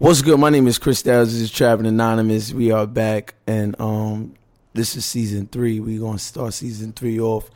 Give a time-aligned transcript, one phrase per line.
[0.00, 0.40] What's good?
[0.40, 1.30] My name is Chris Styles.
[1.30, 2.54] This is Trapping Anonymous.
[2.54, 4.32] We are back, and um,
[4.72, 5.78] this is season three.
[5.78, 7.50] We're gonna start season three off.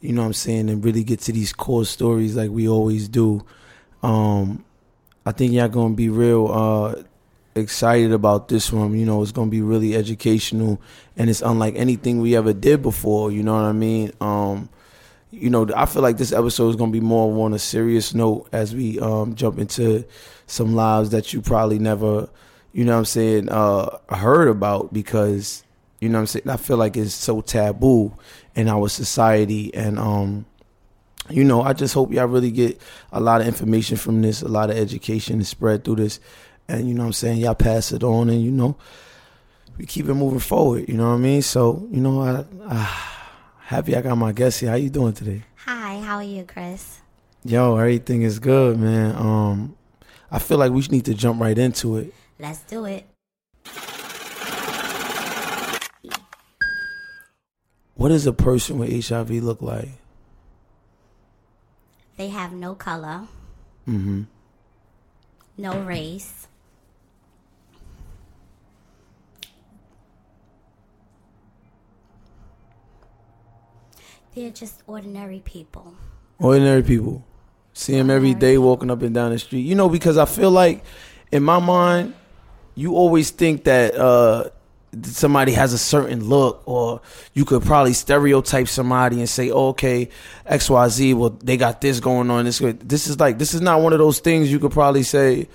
[0.00, 3.08] You know what I'm saying, and really get to these core stories like we always
[3.08, 3.44] do.
[4.02, 4.64] Um,
[5.26, 7.02] I think y'all gonna be real uh,
[7.54, 8.98] excited about this one.
[8.98, 10.80] You know, it's gonna be really educational,
[11.18, 13.30] and it's unlike anything we ever did before.
[13.30, 14.12] You know what I mean?
[14.18, 14.70] Um,
[15.32, 18.48] you know, I feel like this episode is gonna be more on a serious note
[18.52, 20.04] as we um, jump into
[20.46, 22.28] some lives that you probably never,
[22.72, 25.64] you know I'm saying, uh, heard about because,
[26.00, 28.12] you know I'm saying, I feel like it's so taboo
[28.54, 29.74] in our society.
[29.74, 30.44] And, um,
[31.30, 32.78] you know, I just hope y'all really get
[33.10, 36.20] a lot of information from this, a lot of education to spread through this.
[36.68, 38.76] And, you know I'm saying, y'all pass it on and, you know,
[39.78, 41.40] we keep it moving forward, you know what I mean?
[41.40, 43.21] So, you know, I, I
[43.72, 44.68] happy I got my guest here.
[44.68, 45.42] How you doing today?
[45.64, 47.00] Hi, how are you, Chris?
[47.42, 49.16] Yo, everything is good, man.
[49.16, 49.76] Um,
[50.30, 52.12] I feel like we need to jump right into it.
[52.38, 53.06] Let's do it.
[57.94, 59.88] What does a person with HIV look like?
[62.16, 63.22] They have no color,
[63.88, 64.22] Mm-hmm.
[65.58, 66.46] no race.
[74.34, 75.94] They're just ordinary people.
[76.38, 77.24] Ordinary people.
[77.74, 79.60] See them every day walking up and down the street.
[79.60, 80.84] You know, because I feel like
[81.30, 82.14] in my mind,
[82.74, 84.50] you always think that uh,
[85.02, 87.00] somebody has a certain look, or
[87.34, 90.08] you could probably stereotype somebody and say, oh, "Okay,
[90.46, 91.14] X, Y, Z.
[91.14, 92.44] Well, they got this going on.
[92.44, 95.48] This, this is like this is not one of those things you could probably say.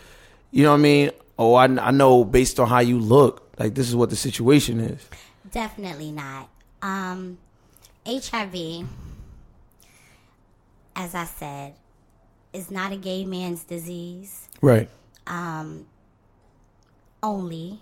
[0.52, 1.12] You know what I mean?
[1.38, 4.80] Oh, I, I know based on how you look, like this is what the situation
[4.80, 5.08] is.
[5.52, 6.50] Definitely not.
[6.82, 7.38] Um,
[8.08, 8.88] HIV,
[10.96, 11.74] as I said,
[12.54, 14.90] is not a gay man's disease Right.
[15.28, 15.86] um,
[17.22, 17.80] only.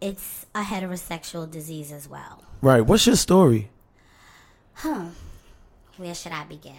[0.00, 2.44] It's a heterosexual disease as well.
[2.60, 2.82] Right.
[2.82, 3.70] What's your story?
[4.74, 5.06] Huh.
[5.96, 6.74] Where should I begin?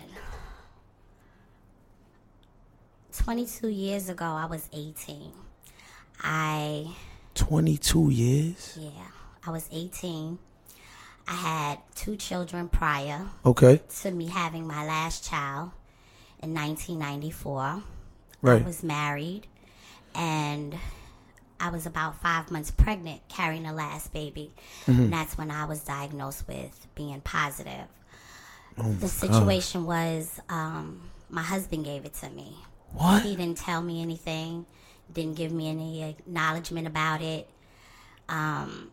[3.17, 5.31] 22 years ago, I was 18.
[6.21, 6.87] I,
[7.35, 8.77] 22 years.
[8.79, 8.89] yeah,
[9.45, 10.37] I was 18.
[11.29, 13.81] I had two children prior Okay.
[14.01, 15.71] to me having my last child
[16.41, 17.83] in 1994.
[18.41, 18.61] Right.
[18.63, 19.45] I was married
[20.15, 20.75] and
[21.59, 24.53] I was about five months pregnant carrying the last baby.
[24.87, 25.01] Mm-hmm.
[25.01, 27.85] And that's when I was diagnosed with being positive.
[28.79, 32.55] Oh the situation was um, my husband gave it to me.
[32.93, 33.21] What?
[33.21, 34.65] He didn't tell me anything,
[35.13, 37.47] didn't give me any acknowledgement about it.
[38.29, 38.91] Um,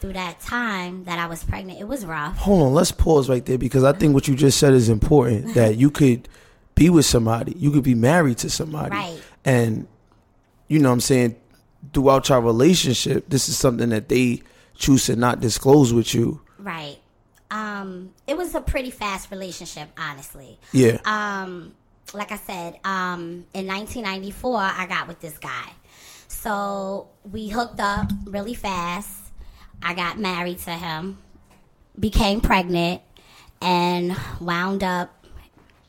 [0.00, 2.36] through that time that I was pregnant, it was rough.
[2.38, 5.54] Hold on, let's pause right there because I think what you just said is important.
[5.54, 6.28] that you could
[6.74, 9.20] be with somebody, you could be married to somebody, Right.
[9.44, 9.86] and
[10.68, 11.36] you know what I'm saying
[11.92, 14.42] throughout your relationship, this is something that they
[14.74, 16.40] choose to not disclose with you.
[16.58, 16.98] Right.
[17.50, 20.58] Um, it was a pretty fast relationship, honestly.
[20.72, 21.74] Yeah, Um,
[22.12, 25.72] like I said, um, in 1994, I got with this guy.
[26.28, 29.12] So we hooked up really fast.
[29.82, 31.18] I got married to him,
[31.98, 33.02] became pregnant,
[33.60, 35.24] and wound up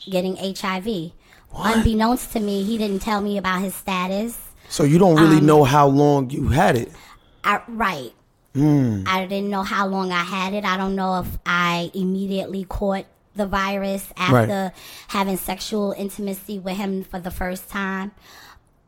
[0.09, 1.12] getting HIV.
[1.53, 4.38] Unbeknownst to me, he didn't tell me about his status.
[4.69, 6.91] so you don't um, really know how long you had it.
[7.44, 8.13] I, right.
[8.56, 10.65] I didn't know how long I had it.
[10.65, 13.06] I don't know if I immediately caught
[13.36, 14.74] the virus after
[15.07, 18.12] having sexual intimacy with him for the first time.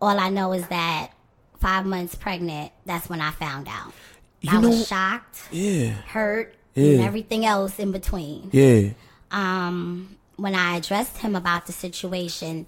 [0.02, 1.12] All I know is that
[1.60, 3.94] five months pregnant, that's when I found out.
[4.42, 8.50] You I know- was shocked, Yeah, hurt, and everything else in between.
[8.52, 8.90] yeah,
[9.32, 12.66] Um, when I addressed him about the situation,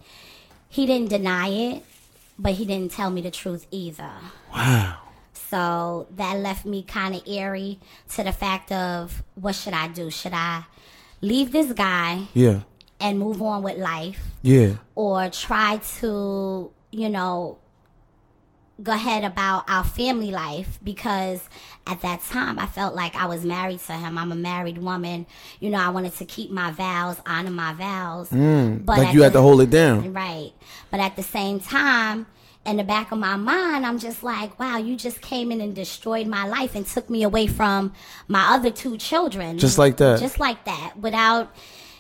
[0.70, 1.86] he didn't deny it.
[2.40, 4.10] but he didn't tell me the truth either.
[4.52, 4.98] Wow.
[5.52, 7.80] So that left me kind of eerie
[8.16, 10.10] to the fact of what should I do?
[10.10, 10.64] Should I
[11.22, 12.62] leave this guy Yeah.
[13.00, 14.78] and move on with life Yeah.
[14.96, 17.60] or try to, you know,
[18.84, 21.42] go ahead about our family life because
[21.88, 24.18] at that time I felt like I was married to him.
[24.18, 25.26] I'm a married woman.
[25.60, 28.30] You know, I wanted to keep my vows, honor my vows.
[28.30, 30.14] but Mm, Like at you had to hold it down.
[30.14, 30.52] Right.
[30.92, 32.28] But at the same time,
[32.66, 35.76] in the back of my mind, I'm just like, wow, you just came in and
[35.76, 37.94] destroyed my life and took me away from
[38.28, 39.58] my other two children.
[39.60, 40.20] Just like that.
[40.20, 40.94] Just like that.
[40.98, 41.54] Without,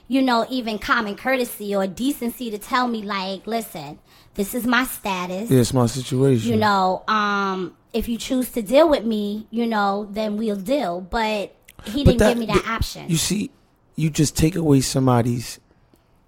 [0.07, 3.99] you know, even common courtesy or decency to tell me, like, listen,
[4.35, 5.49] this is my status.
[5.49, 6.51] Yeah, it's my situation.
[6.51, 11.01] You know, um, if you choose to deal with me, you know, then we'll deal.
[11.01, 13.09] But he But didn't give me that option.
[13.09, 13.51] You see,
[13.95, 15.59] you just take away somebody's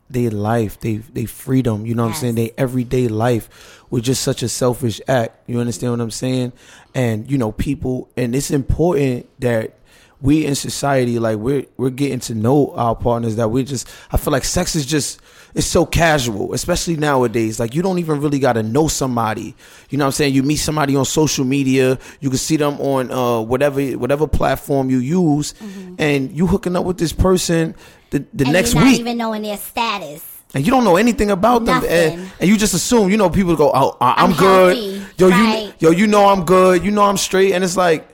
[0.09, 2.35] their life, they they freedom, you know what I'm saying?
[2.35, 5.49] Their everyday life with just such a selfish act.
[5.49, 6.53] You understand what I'm saying?
[6.93, 9.79] And you know, people and it's important that
[10.21, 14.17] we in society, like we're we're getting to know our partners that we're just I
[14.17, 15.19] feel like sex is just
[15.55, 17.59] it's so casual, especially nowadays.
[17.59, 19.55] Like you don't even really gotta know somebody.
[19.89, 20.33] You know what I'm saying?
[20.35, 24.89] You meet somebody on social media, you can see them on uh whatever whatever platform
[24.89, 25.53] you use,
[25.97, 27.73] and you hooking up with this person
[28.11, 28.41] the, the Mm-hmm.
[28.43, 30.23] and next you're not week even knowing their status.
[30.53, 33.55] and you don't know anything about them, and, and you just assume, you know, people
[33.55, 35.73] go, "Oh, I'm, I'm good." healthy, Yo, right.
[35.79, 36.83] you, yo, you know, I'm good.
[36.85, 38.07] You know, I'm straight, and it's like,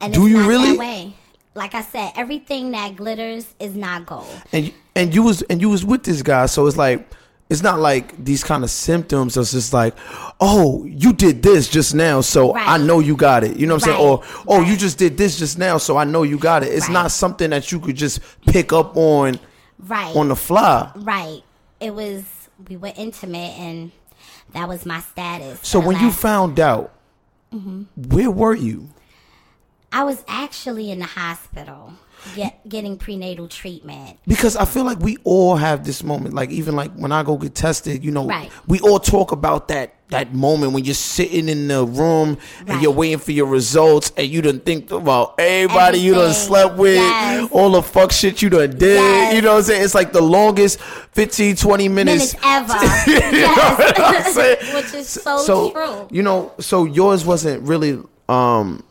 [0.00, 0.78] And Do it's you really?
[1.58, 4.28] Like I said, everything that glitters is not gold.
[4.52, 7.08] and you- and you was and you was with this guy, so it's like,
[7.50, 9.36] it's not like these kind of symptoms.
[9.36, 9.94] It's just like,
[10.40, 12.68] oh, you did this just now, so Right.
[12.68, 13.56] I know you got it.
[13.56, 14.00] You know what I'm saying?
[14.06, 16.68] Or Right, oh, you just did this just now, so I know you got it.
[16.72, 16.92] It's Right.
[16.94, 19.38] not something that you could just pick up on
[19.86, 20.14] Right.
[20.16, 20.90] on the fly.
[20.96, 21.42] right.
[21.80, 22.22] It was
[22.68, 23.92] we were intimate and
[24.52, 25.58] that was my status.
[25.62, 26.92] So when you found out,
[27.54, 27.82] Mm-hmm.
[28.14, 28.88] where were you?
[29.92, 31.92] I was actually in the hospital
[32.34, 34.18] get, getting prenatal treatment.
[34.26, 36.34] because I feel like we all have this moment.
[36.34, 38.50] Like even like when I go get tested, you know, Right.
[38.66, 42.90] we all talk about that that moment when you're sitting in the room and you're
[42.92, 46.46] waiting for your results, and you done think about everybody you done Everything.
[46.46, 47.48] slept with, Yes.
[47.52, 48.96] all the fuck shit you done did.
[48.96, 49.34] Yes.
[49.34, 49.84] You know what I'm saying?
[49.84, 50.80] It's like the longest
[51.12, 52.34] 15, 20 minutes.
[52.34, 52.74] Minutes ever.
[53.06, 54.56] You know what I'm saying?
[54.62, 54.74] yes.
[54.74, 56.08] Which is so, true.
[56.10, 58.82] You know, so yours wasn't really um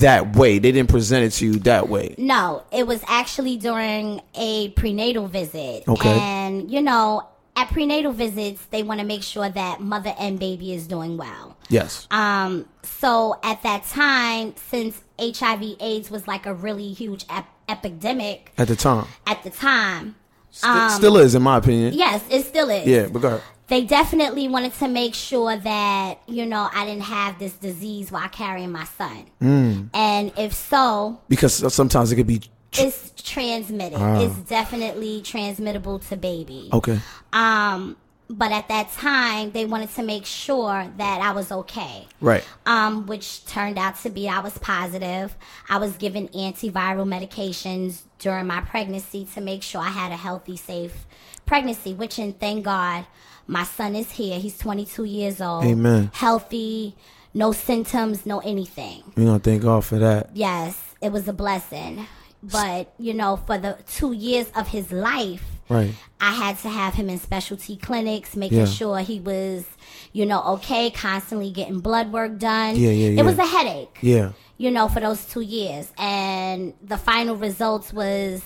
[0.00, 0.58] that way.
[0.58, 2.14] They didn't present it to you that way.
[2.18, 5.84] No, it was actually during a prenatal visit.
[5.88, 6.18] Okay.
[6.18, 10.72] And, you know, at prenatal visits, they want to make sure that mother and baby
[10.74, 11.56] is doing well.
[11.68, 12.06] Yes.
[12.10, 18.52] Um, so at that time, since HIV AIDS was like a really huge ep- epidemic
[18.58, 19.06] At the time.
[19.26, 20.16] at the time,
[20.54, 21.94] St- still is in my opinion.
[21.94, 22.86] yes, it still is.
[22.86, 23.42] Yeah, but go ahead.
[23.66, 28.28] They definitely wanted to make sure that, you know, I didn't have this disease while
[28.28, 29.24] carrying my son.
[29.40, 29.88] Mm.
[29.94, 32.42] And if so, because sometimes it could be
[32.76, 33.98] it's transmitted.
[34.20, 36.68] It's definitely transmittable to baby.
[36.72, 37.00] okay.
[37.32, 37.96] Um,
[38.28, 42.06] but at that time, they wanted to make sure that I was okay.
[42.20, 42.44] Right.
[42.64, 45.36] Um, which turned out to be I was positive.
[45.68, 50.56] I was given antiviral medications during my pregnancy to make sure I had a healthy,
[50.56, 51.06] safe
[51.44, 51.92] pregnancy.
[51.92, 53.06] Which, and thank God,
[53.46, 54.38] my son is here.
[54.38, 55.64] He's 22 years old.
[55.64, 56.10] Amen.
[56.14, 56.96] Healthy,
[57.34, 59.02] no symptoms, no anything.
[59.16, 60.30] You know, thank God for that.
[60.34, 62.06] Yes, it was a blessing.
[62.42, 65.94] But, you know, for the two years of his life, Right.
[66.20, 68.64] I had to have him in specialty clinics, making Yeah.
[68.66, 69.64] sure he was,
[70.12, 72.76] you know, okay, constantly getting blood work done.
[72.76, 73.20] Yeah, yeah, yeah.
[73.20, 74.32] It was a headache, Yeah.
[74.58, 75.90] you know, for those two years.
[75.98, 78.42] And the final results was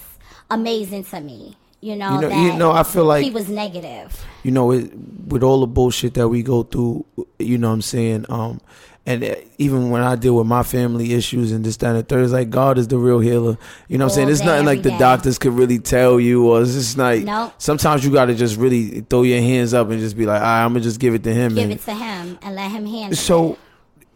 [0.50, 1.56] amazing to me.
[1.80, 4.24] You know, You know, that you know, I feel like he was negative.
[4.42, 4.90] you know, it,
[5.28, 7.04] with all the bullshit that we go through,
[7.38, 8.26] you know what I'm saying?
[8.28, 8.60] Um,
[9.08, 12.02] and uh, even when I deal with my family issues and this, that, and the
[12.02, 13.56] third, it's like God is the real healer.
[13.88, 14.28] You know what I'm saying?
[14.28, 14.98] It's nothing like the day.
[14.98, 17.54] doctors could really tell you, or it's just like, Nope.
[17.56, 20.46] sometimes you got to just really throw your hands up and just be like, all
[20.46, 21.54] right, I'm to just give it to him.
[21.54, 23.16] Give and- it to him and let him handle it.
[23.16, 23.56] so,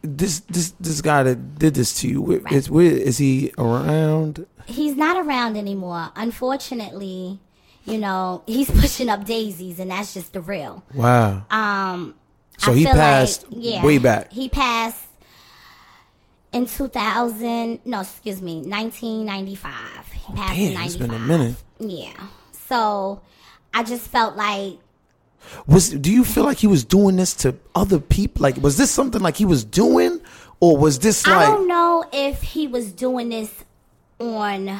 [0.02, 2.52] this this this guy that did this to you, where, Right.
[2.54, 4.44] is, where, is he around?
[4.66, 6.10] He's not around anymore.
[6.16, 7.40] Unfortunately,
[7.84, 10.84] you know, he's pushing up daisies, and that's just the real.
[10.94, 11.44] Wow.
[11.50, 12.14] Um,
[12.58, 14.32] So I he passed like, yeah, way back.
[14.32, 15.04] He passed
[16.52, 17.80] in 2000.
[17.84, 20.12] No, excuse me, 1995.
[20.12, 20.86] He passed in Damn, 95.
[20.86, 21.56] it's been a minute.
[21.78, 22.26] Yeah.
[22.68, 23.20] So
[23.74, 24.78] I just felt like
[25.66, 28.42] Was do you feel like he was doing this to other people?
[28.42, 30.20] Like, was this something like he was doing,
[30.60, 33.52] or was this like I don't know if he was doing this
[34.20, 34.78] on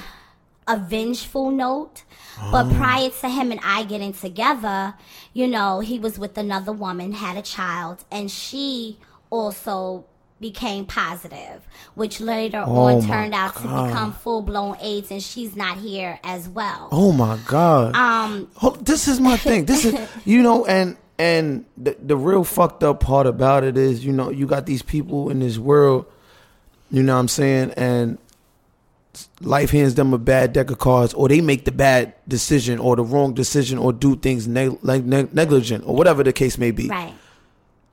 [0.66, 2.04] a vengeful note.
[2.50, 4.95] But prior to him and I getting together,
[5.33, 8.99] you know, he was with another woman, had a child, and she
[9.31, 10.04] also
[10.40, 11.62] became positive,
[11.95, 16.19] which later Oh on turned out to become full blown AIDS, and she's not here
[16.25, 16.88] as well.
[16.90, 17.95] Oh my god.
[17.95, 19.66] Um, Oh, this is my thing.
[19.66, 24.04] This is you know, and and the the real fucked up part about it is,
[24.04, 26.07] you know, you got these people in this world,
[26.90, 28.19] you know what I'm saying, and
[29.40, 32.97] life hands them a bad deck of cards, or they make the bad decision or
[32.97, 36.71] the wrong decision or do things neg- like neg- negligent or whatever the case may
[36.71, 37.14] be, right.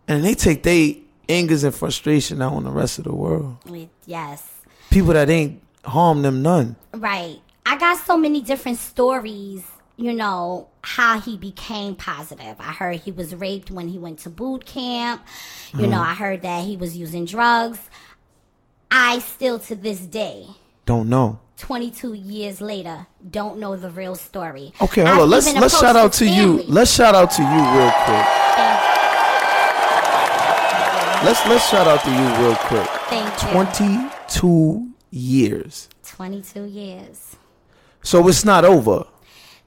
[0.08, 0.94] and they take their
[1.28, 3.58] angers and frustration out on the rest of the world.
[4.06, 4.48] Yes.
[4.90, 6.76] People that ain't harm them none.
[6.94, 7.40] Right.
[7.66, 9.64] I got so many different stories,
[9.96, 12.56] you know, how he became positive.
[12.60, 15.22] I heard he was raped when he went to boot camp.
[15.74, 15.92] You mm-hmm.
[15.92, 17.80] know, I heard that he was using drugs.
[18.90, 20.48] I still to this day,
[20.90, 21.40] Don't know.
[21.58, 24.74] 22 years later, don't know the real story.
[24.82, 25.30] Okay, hold I've on.
[25.30, 26.64] Let's let's shout out to his you.
[26.64, 28.26] Let's shout out to you real quick.
[31.24, 32.88] Let's let's shout out to you real quick.
[33.08, 33.50] thank you.
[33.52, 35.90] Twenty two years.
[36.08, 37.36] 22 years.
[38.02, 39.06] So it's not over.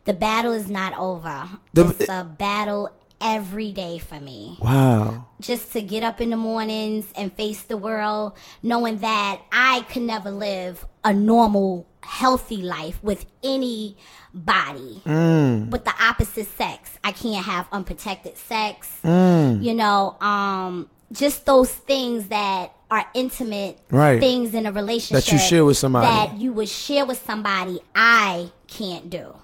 [0.05, 1.49] The battle is not over.
[1.73, 2.91] The- it's a battle
[3.23, 4.57] every day for me.
[4.61, 5.27] Wow.
[5.41, 10.03] just to get up in the mornings and face the world, knowing that I could
[10.03, 15.03] never live a normal, healthy life with anybody.
[15.05, 16.99] With the opposite sex.
[17.05, 18.89] I can't have unprotected sex.
[19.05, 24.21] You know, um, just those things that are intimate Right.
[24.21, 26.07] things in a relationship that you share with somebody.
[26.07, 29.35] that you would share with somebody I can't do.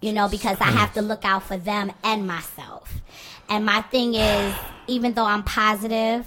[0.00, 2.92] You know, because I have to look out for them and myself.
[3.48, 4.54] And my thing is,
[4.86, 6.26] even though I'm positive,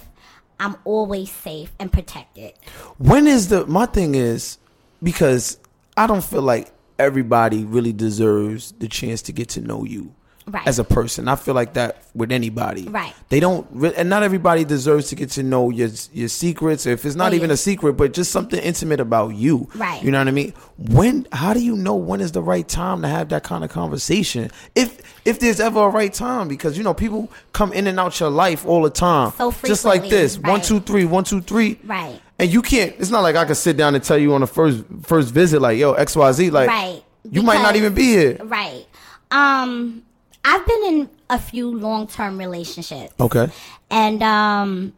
[0.58, 2.52] I'm always safe and protected.
[2.98, 4.58] When is the my thing is
[5.02, 5.58] because
[5.96, 10.14] I don't feel like everybody really deserves the chance to get to know you
[10.46, 10.66] Right.
[10.66, 11.28] as a person.
[11.28, 12.88] I feel like that with anybody.
[12.88, 13.14] Right.
[13.28, 16.86] They don't, and not everybody deserves to get to know your your secrets.
[16.86, 17.54] If it's not Oh, even yeah.
[17.54, 19.68] a secret, but just something intimate about you.
[19.76, 20.02] Right.
[20.02, 20.52] You know what I mean?
[20.78, 21.26] When?
[21.32, 24.50] How do you know when is the right time to have that kind of conversation?
[24.74, 28.18] If if there's ever a right time, because you know people come in and out
[28.18, 29.32] your life all the time.
[29.36, 30.64] So just like this, one right.
[30.64, 31.78] two three, one two three.
[31.84, 32.20] Right.
[32.38, 32.94] And you can't.
[32.98, 35.60] It's not like I can sit down and tell you on the first first visit,
[35.60, 36.50] like yo X Y Z.
[36.50, 37.04] Like Right.
[37.30, 38.38] you might not even be here.
[38.42, 38.86] Right.
[39.30, 40.02] Um,
[40.44, 43.14] I've been in a few long term relationships.
[43.20, 43.48] Okay.
[43.90, 44.92] And um,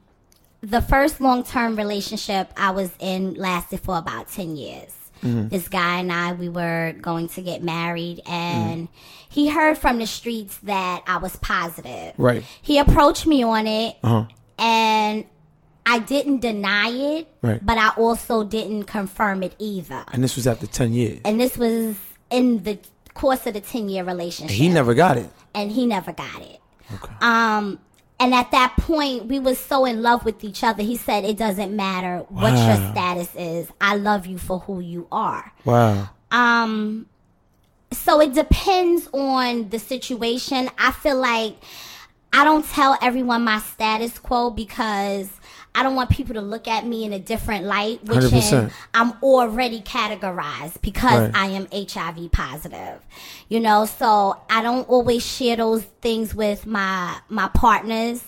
[0.61, 4.95] the first long term relationship I was in lasted for about 10 years.
[5.23, 5.49] Mm-hmm.
[5.49, 8.95] This guy and I, we were going to get married, and Mm-hmm.
[9.29, 12.15] he heard from the streets that I was positive.
[12.19, 12.43] Right.
[12.61, 14.25] He approached me on it, Uh-huh.
[14.59, 15.25] and
[15.87, 17.65] I didn't deny it, Right.
[17.65, 20.05] but I also didn't confirm it either.
[20.13, 21.21] And this was after ten years.
[21.25, 21.95] And this was
[22.31, 22.79] in the
[23.15, 25.31] course of the 10 year relationship He never got it.
[25.55, 26.61] and he never got it.
[26.95, 27.13] Okay.
[27.21, 27.79] Um,
[28.21, 30.83] and at that point, we was so in love with each other.
[30.83, 33.69] He said, "It doesn't matter what your status is.
[33.81, 36.11] I love you for who you are." Wow.
[36.31, 37.07] Um,
[37.91, 40.71] so it depends on the situation.
[40.79, 41.57] I feel like
[42.33, 45.29] I don't tell everyone my status quo because
[45.75, 48.53] I don't want people to look at me in a different light, which 100%.
[48.65, 51.35] in, I'm already categorized because Right.
[51.35, 53.01] I am HIV positive.
[53.49, 58.23] You know, so I don't always share those things with my my partners.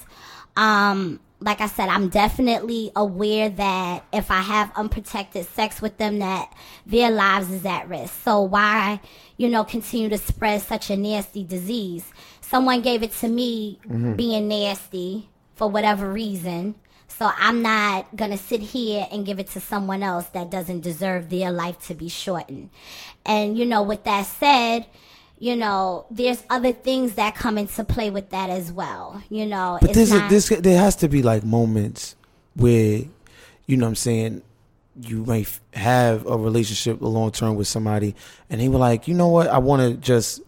[0.57, 6.21] Um, like I said, I'm definitely aware that if I have unprotected sex with them,
[6.21, 6.51] that
[6.87, 8.15] their lives is at risk.
[8.25, 9.01] So why,
[9.37, 12.11] you know, continue to spread such a nasty disease?
[12.41, 13.79] Someone gave it to me
[14.17, 16.77] being nasty for whatever reason.
[17.19, 21.31] So I'm not gonna sit here and give it to someone else that doesn't deserve
[21.31, 22.71] their life to be shortened.
[23.25, 24.87] And you know, with that said,
[25.39, 29.23] you know, there's other things that come into play with that as well.
[29.29, 32.17] You know, But it's there's not, a, this there has to be like moments
[32.55, 33.03] where,
[33.67, 34.43] you know, what I'm saying,
[35.01, 38.15] you may f- have a relationship a long term with somebody,
[38.51, 40.41] and they were like, you know what, I want to just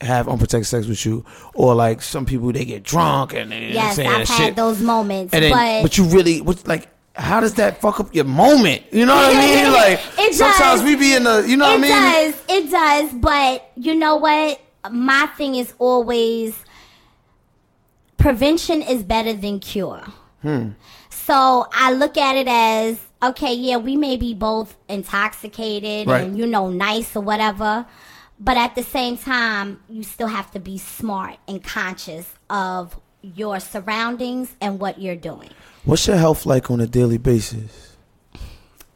[0.00, 1.24] have unprotected sex with you,
[1.54, 4.80] or like some people they get drunk and they yes, saying I've had shit, those
[4.82, 6.88] moments, then but, but you really what like.
[7.16, 8.82] How does that fuck up your moment?
[8.90, 9.72] You know what I mean?
[9.72, 10.82] Like It sometimes does.
[10.82, 11.92] we be in the, you know it what I mean?
[11.92, 13.12] It does, it does.
[13.20, 14.60] But you know what?
[14.90, 16.56] My thing is always
[18.16, 20.02] prevention is better than cure.
[20.42, 20.70] Hmm.
[21.10, 26.24] So I look at it as okay, yeah, we may be both intoxicated Right.
[26.26, 27.86] and you know nice or whatever,
[28.38, 33.60] but at the same time, you still have to be smart and conscious of your
[33.60, 35.50] surroundings and what you're doing.
[35.84, 37.90] What's your health like on a daily basis?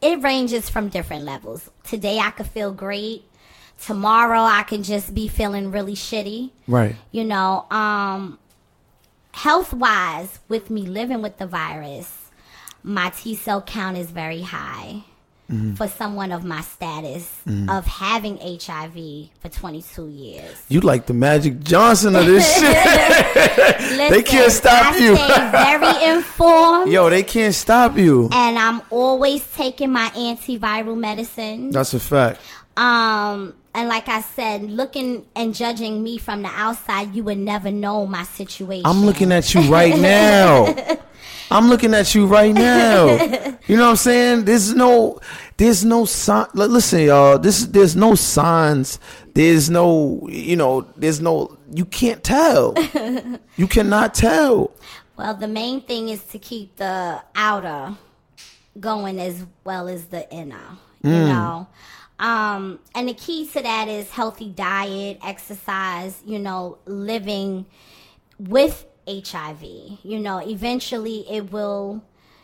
[0.01, 1.71] it ranges from different levels.
[1.85, 3.25] Today I could feel great.
[3.81, 6.51] Tomorrow I can just be feeling really shitty.
[6.67, 6.97] Right.
[7.11, 8.39] You know, um
[9.33, 12.31] health wise with me living with the virus,
[12.83, 15.05] my T cell count is very high.
[15.77, 17.27] For someone of my status
[17.69, 20.63] of having HIV for 22 years.
[20.69, 23.81] You like the Magic Johnson of this shit.
[23.97, 25.17] Listen, can't stop I you.
[25.51, 26.93] very informed.
[26.93, 28.29] Yo, they can't stop you.
[28.31, 31.71] and I'm always taking my antiviral medicine.
[31.71, 32.41] That's a fact.
[32.77, 37.71] Um, and like I said, looking and judging me from the outside, you would never
[37.71, 38.87] know my situation.
[38.87, 40.75] I'm looking at you right now.
[41.51, 43.07] I'm looking at you right now.
[43.67, 44.45] You know what I'm saying?
[44.45, 45.21] There's no,
[45.57, 46.47] there's no sign.
[46.55, 47.39] Listen, y'all.
[47.39, 48.99] This, there's no signs.
[49.35, 51.57] There's no, you know, there's no.
[51.73, 52.75] You can't tell.
[53.57, 54.73] You cannot tell.
[55.17, 57.95] Well, the main thing is to keep the outer
[58.81, 60.67] going as well as the inner.
[61.03, 61.29] You Mm.
[61.29, 61.67] know.
[62.19, 67.67] Um, and the key to that is healthy diet, exercise, you know, living
[68.39, 69.63] with HIV.
[69.63, 72.03] You know, eventually it will,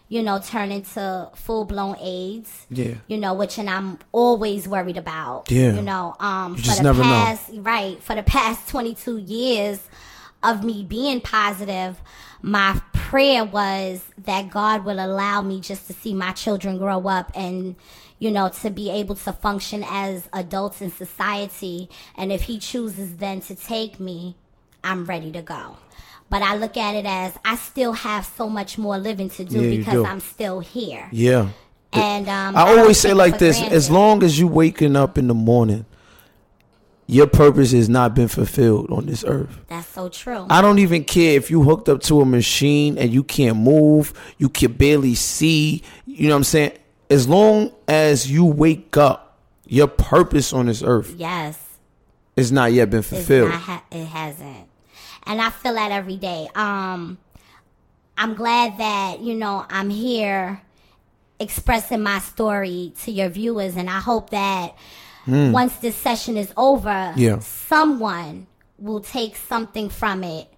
[0.08, 2.66] you know, turn into full blown AIDS.
[2.70, 2.94] Yeah.
[3.08, 5.50] You know, which and I'm always worried about.
[5.50, 5.72] Yeah.
[5.74, 7.08] You know, um You for the never know.
[7.10, 9.80] past right, for the past twenty two years
[10.42, 12.00] of me being positive,
[12.42, 17.32] my prayer was that God will allow me just to see my children grow up
[17.34, 17.76] and
[18.24, 23.18] you know to be able to function as adults in society and if he chooses
[23.18, 24.34] then to take me
[24.84, 25.78] I'm ready to go.
[26.30, 29.62] But I look at it as I still have so much more living to do
[29.62, 30.06] Yeah, because do.
[30.06, 31.08] I'm still here.
[31.10, 31.48] Yeah.
[31.92, 33.76] And um, I always say like this: granted.
[33.76, 35.86] as long as you waking up in the morning,
[37.06, 39.56] your purpose has not been fulfilled on this earth.
[39.68, 40.46] That's so true.
[40.50, 44.12] I don't even care if you hooked up to a machine and you can't move,
[44.36, 45.82] you can barely see.
[46.04, 46.72] You know what I'm saying?
[47.14, 51.58] As long as you wake up, your purpose on this earth yes.
[52.36, 53.52] has not yet been fulfilled.
[53.52, 54.68] ha- it hasn't.
[55.24, 56.48] And I feel that every day.
[56.56, 57.18] Um,
[58.18, 60.60] I'm glad that, you know, I'm here
[61.38, 63.76] expressing my story to your viewers.
[63.76, 64.74] And I hope that
[65.26, 67.14] once this session is over.
[67.16, 67.38] Yeah.
[67.38, 70.48] someone will take something from it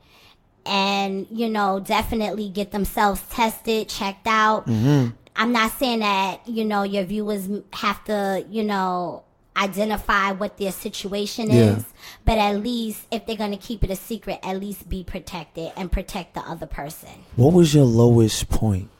[0.64, 4.66] and, you know, definitely get themselves tested, checked out.
[4.66, 5.10] Mm-hmm.
[5.36, 9.22] I'm not saying that, you know, your viewers have to, you know,
[9.56, 11.76] identify what their situation Yeah.
[11.76, 11.84] is,
[12.24, 15.72] but at least if they're going to keep it a secret, at least be protected
[15.76, 17.08] and protect the other person.
[17.36, 18.90] What was your lowest point?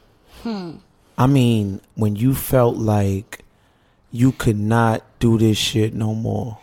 [0.43, 0.77] Hmm.
[1.17, 3.43] I mean, when you felt like
[4.11, 6.59] you could not do this shit no more.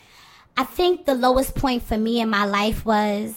[0.57, 3.35] I think the lowest point for me in my life was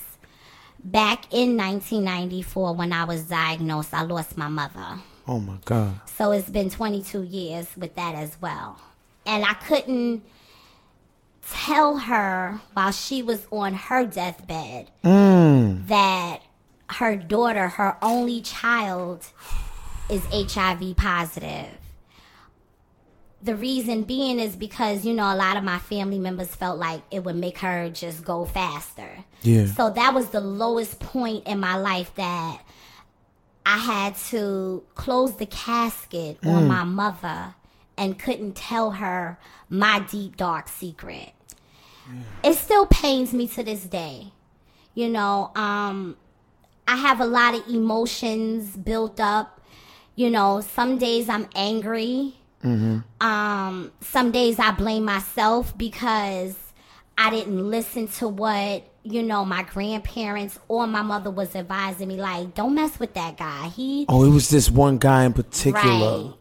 [0.83, 3.93] back in 1994 when I was diagnosed.
[3.93, 4.99] I lost my mother.
[5.27, 5.99] Oh my God.
[6.17, 8.79] So it's been 22 years with that as well.
[9.25, 10.23] And I couldn't
[11.51, 15.87] tell her while she was on her deathbed mm.
[15.87, 16.41] that
[16.89, 19.25] her daughter, her only child,
[20.09, 21.77] is HIV positive.
[23.41, 27.01] The reason being is because, you know, a lot of my family members felt like
[27.11, 29.09] it would make her just go faster.
[29.43, 29.67] Yeah.
[29.67, 32.61] So that was the lowest point in my life that
[33.69, 37.53] I had to close the casket on my mother
[37.97, 39.37] and couldn't tell her
[39.69, 41.33] my deep dark secret.
[42.45, 44.31] It still pains me to this day.
[44.93, 46.15] You know, um
[46.87, 49.59] I have a lot of emotions built up.
[50.15, 52.37] You know, some days I'm angry.
[53.19, 56.55] Um some days I blame myself because
[57.17, 62.17] I didn't listen to what you know my grandparents or my mother was advising me
[62.17, 66.23] like don't mess with that guy he Oh, it was this one guy in particular.
[66.23, 66.33] Right.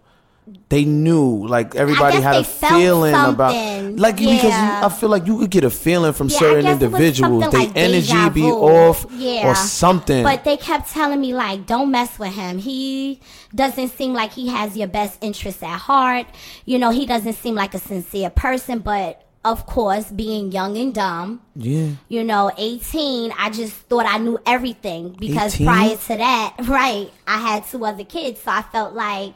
[0.68, 3.52] They knew, like everybody had a feeling about,
[3.98, 6.80] like because you, I feel like you could get a feeling from Yeah, certain guess
[6.82, 7.50] it was individuals.
[7.50, 9.48] They like energy be off Yeah.
[9.50, 10.22] or something.
[10.22, 12.58] But they kept telling me like, don't mess with him.
[12.58, 13.20] He
[13.56, 16.28] doesn't seem like he has your best interests at heart.
[16.64, 18.78] You know, he doesn't seem like a sincere person.
[18.78, 24.18] But of course, being young and dumb, yeah, you know, 18, I just thought I
[24.18, 25.66] knew everything because 18?
[25.66, 28.42] prior to that, right, I had two other kids.
[28.42, 29.34] So I felt like,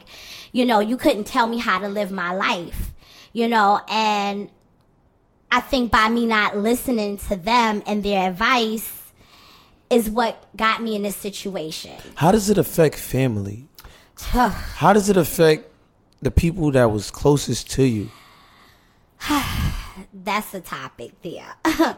[0.51, 2.91] you know, you couldn't tell me how to live my life,
[3.31, 4.49] you know, and
[5.49, 9.13] I think by me not listening to them and their advice
[9.89, 11.95] is what got me in this situation.
[12.15, 13.65] how does it affect family?
[14.17, 15.69] How does it affect
[16.21, 18.11] the people that was closest to you?
[20.13, 21.55] That's the topic there.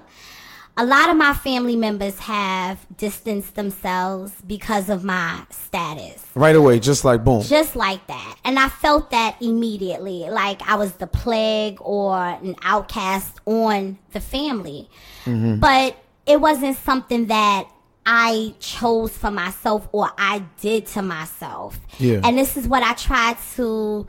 [0.77, 6.25] a lot of my family members have distanced themselves because of my status.
[6.33, 7.43] Right away, just like boom.
[7.43, 8.35] Just like that.
[8.43, 10.29] And I felt that immediately.
[10.29, 14.89] Like I was the plague or an outcast on the family.
[15.25, 15.59] Mm-hmm.
[15.59, 17.69] But it wasn't something that
[18.05, 21.79] I chose for myself or I did to myself.
[21.99, 22.21] Yeah.
[22.23, 24.07] And this is what I tried to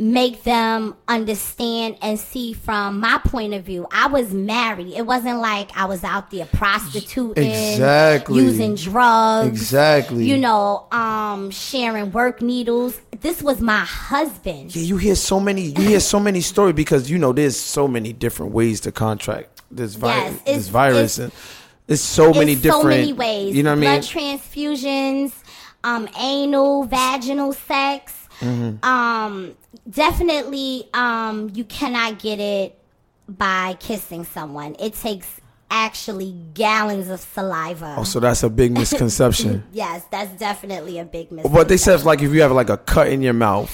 [0.00, 3.86] make them understand and see from my point of view.
[3.92, 4.94] I was married.
[4.94, 8.42] It wasn't like I was out there prostituting, Exactly.
[8.42, 10.24] using drugs, Exactly.
[10.24, 12.98] You know, um, sharing work needles.
[13.20, 14.74] This was my husband.
[14.74, 15.66] Yeah, you hear so many.
[15.66, 19.60] You hear so many stories because you know there's so many different ways to contract
[19.70, 20.16] this virus.
[20.16, 21.32] Yes, it's- this virus, it's- and
[21.86, 22.82] there's so many different.
[22.84, 23.54] so many ways.
[23.54, 24.00] You know what I mean?
[24.00, 25.32] Blood transfusions,
[25.84, 28.14] um, anal, vaginal sex.
[28.40, 28.84] Mm-hmm.
[28.84, 29.54] Um,
[29.88, 32.78] definitely, um, you cannot get it
[33.28, 34.76] by kissing someone.
[34.78, 37.94] It takes actually gallons of saliva.
[37.98, 39.62] Oh, so that's a big misconception.
[39.72, 41.52] yes, that's definitely a big mistake.
[41.52, 43.70] but they said like if you have like a cut in your mouth.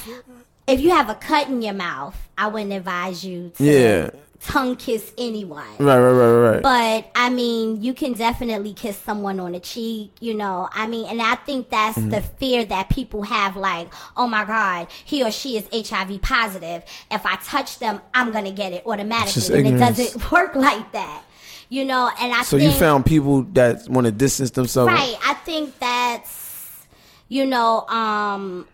[0.67, 4.11] if you have a cut in your mouth, I wouldn't advise you to Yeah.
[4.41, 5.65] Tongue kiss anyone.
[5.79, 6.63] Right, right, right, right.
[6.63, 10.69] But I mean, you can definitely kiss someone on the cheek, you know.
[10.73, 12.11] I mean, and I think that's Mm-hmm.
[12.11, 16.83] the fear that people have like, oh my God, he or she is HIV positive.
[17.11, 19.59] If I touch them, I'm going to get it automatically.
[19.59, 21.23] And it doesn't work like that,
[21.69, 22.11] you know.
[22.21, 24.93] And I so think, you found people that want to distance themselves.
[24.93, 25.17] Right.
[25.25, 26.87] I think that's,
[27.29, 28.69] you know, um,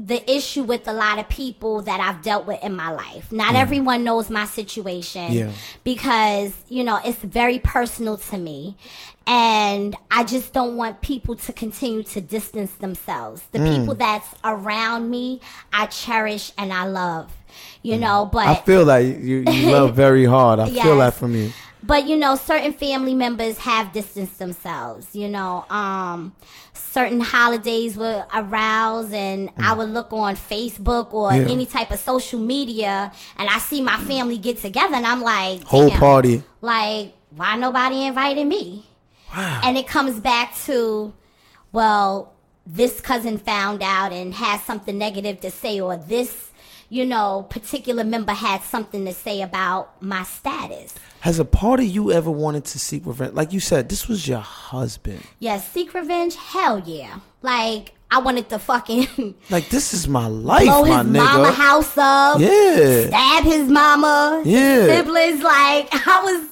[0.00, 3.32] the issue with a lot of people that I've dealt with in my life.
[3.32, 5.50] Not everyone knows my situation Yeah.
[5.82, 8.76] because, you know, it's very personal to me.
[9.26, 13.42] And I just don't want people to continue to distance themselves.
[13.50, 13.76] The Mm.
[13.80, 15.40] people that's around me,
[15.72, 17.26] I cherish and I love,
[17.82, 18.50] you know, but Mm.
[18.50, 20.60] I feel like you, you love very hard.
[20.60, 21.52] I feel that from you.
[21.88, 26.34] But you know certain family members have distanced themselves you know um
[26.74, 31.48] certain holidays would arouse and i would look on facebook or Yeah.
[31.54, 35.62] any type of social media and i see my family get together and i'm like
[35.64, 36.42] Whole party.
[36.60, 38.84] like why nobody invited me
[39.36, 39.60] Wow.
[39.64, 41.12] and it comes back to
[41.72, 42.32] well
[42.66, 46.50] this cousin found out and has something negative to say or this
[46.90, 51.86] you know particular member had something to say about my status Has a part of
[51.86, 53.34] you ever wanted to seek revenge?
[53.34, 55.22] Like you said, this was your husband.
[55.40, 56.36] Yes, seek revenge.
[56.36, 57.18] Hell yeah!
[57.42, 61.24] Like I wanted to fucking Like this is my life, blow my his nigga.
[61.24, 62.40] mama house up.
[62.40, 63.06] Yeah.
[63.08, 64.42] Stab his mama.
[64.44, 64.86] his Yeah.
[64.86, 65.42] siblings.
[65.42, 66.46] Like I was,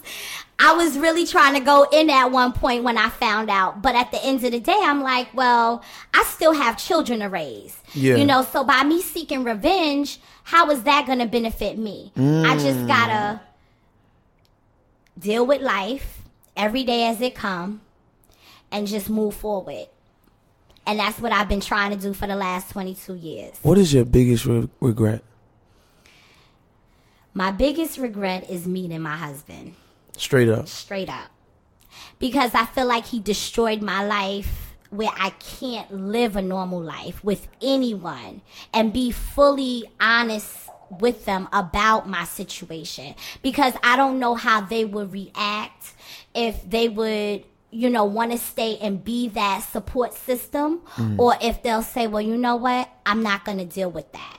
[0.58, 3.82] I was really trying to go in at one point when I found out.
[3.82, 7.26] But at the end of the day, I'm like, well, I still have children to
[7.26, 7.76] raise.
[7.94, 8.16] Yeah.
[8.16, 12.10] You know, so by me seeking revenge, how is that going to benefit me?
[12.16, 12.86] I just Mm.
[12.88, 13.40] gotta
[15.18, 16.22] deal with life
[16.56, 17.80] every day as it come
[18.70, 19.86] and just move forward.
[20.86, 23.54] And that's what I've been trying to do for the last 22 years.
[23.62, 25.22] What is your biggest re- regret?
[27.34, 29.74] My biggest regret is meeting my husband,
[30.16, 30.68] Straight up.
[30.68, 31.30] straight up.
[32.18, 37.22] Because I feel like he destroyed my life where I can't live a normal life
[37.24, 38.40] with anyone
[38.72, 43.14] and be fully honest with them about my situation.
[43.42, 45.92] Because I don't know how they would react
[46.34, 51.18] if they would you know want to stay and be that support system mm.
[51.18, 54.38] or if they'll say well you know what i'm not going to deal with that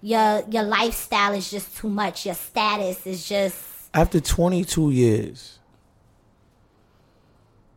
[0.00, 5.58] your your lifestyle is just too much your status is just After 22 years,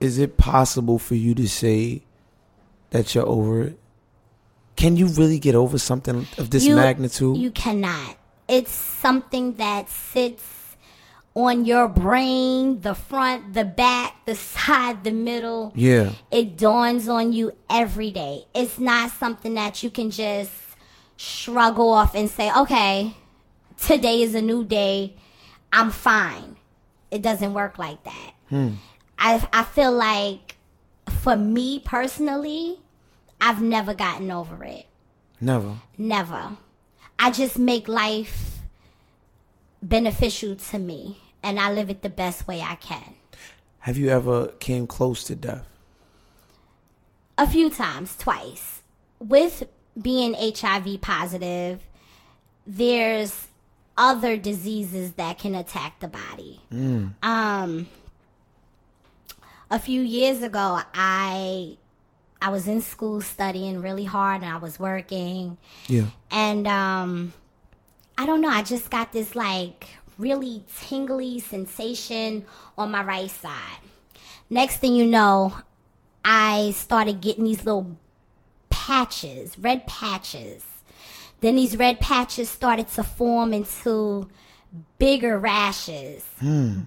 [0.01, 2.03] is it possible for you to say
[2.89, 3.79] that you're over it?
[4.79, 7.35] Can you really get over something of this you, magnitude?
[7.35, 8.15] you cannot.
[8.47, 10.77] It's something that sits
[11.35, 15.73] on your brain the front the back the side the middle.
[15.75, 16.13] Yeah.
[16.31, 18.45] it dawns on you every day.
[18.55, 20.51] It's not something that you can just
[21.17, 23.13] shrug off and say okay
[23.77, 25.15] today is a new day.
[25.73, 26.55] I'm fine.
[27.11, 28.31] It doesn't work like that.
[28.47, 28.69] Hmm.
[29.17, 30.55] I, I feel like
[31.09, 32.79] for me personally
[33.41, 34.85] i've never gotten over it
[35.41, 35.75] Never.
[35.97, 36.57] Never.
[37.17, 38.59] I just make life
[39.81, 43.15] beneficial to me and I live it the best way I can.
[43.79, 45.65] Have you ever came close to death?
[47.37, 48.81] A few times, twice.
[49.19, 49.63] With
[49.99, 51.81] being HIV positive,
[52.67, 53.47] there's
[53.97, 56.61] other diseases that can attack the body.
[57.23, 57.87] Um
[59.71, 61.77] a few years ago, I
[62.41, 66.05] I was in school studying really hard and I was working Yeah.
[66.31, 67.33] and um
[68.17, 72.45] i don't know i just got this like really tingly sensation
[72.77, 73.79] on my right side.
[74.49, 75.55] Next thing you know,
[76.25, 77.95] I started getting these little
[78.69, 80.65] patches, red patches.
[81.39, 84.27] Then these red patches started to form into
[84.97, 86.25] bigger rashes,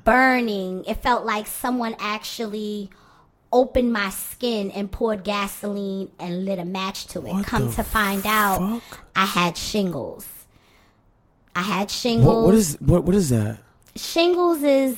[0.05, 0.85] burning.
[0.85, 2.91] It felt like someone actually
[3.53, 7.33] opened my skin and poured gasoline and lit a match to it.
[7.33, 9.01] What Come to find out, fuck?
[9.15, 10.27] I had shingles.
[11.55, 12.35] I had shingles.
[12.37, 13.59] What, what is what what is that?
[13.95, 14.97] shingles is